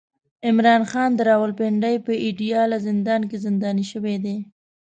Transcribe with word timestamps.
عمران 0.47 0.83
خان 0.91 1.09
د 1.15 1.19
راولپنډۍ 1.29 1.95
په 2.05 2.13
اډياله 2.27 2.77
زندان 2.87 3.21
کې 3.29 3.37
زنداني 3.45 3.85
شوی 3.91 4.15
دی 4.23 4.37